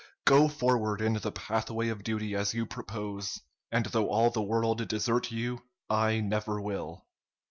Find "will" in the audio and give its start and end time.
6.59-7.05